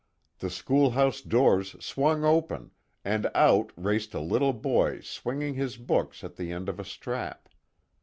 [0.39, 2.71] The schoolhouse doors swung open
[3.05, 7.47] and out raced a little boy swinging his books on the end of a strap.